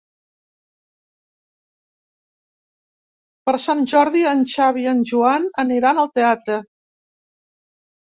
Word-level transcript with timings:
Per 3.51 3.57
Sant 3.67 3.87
Jordi 3.95 4.27
en 4.33 4.43
Xavi 4.57 4.85
i 4.89 4.93
en 4.97 5.07
Joan 5.13 5.49
aniran 5.69 6.05
al 6.09 6.15
teatre. 6.21 6.63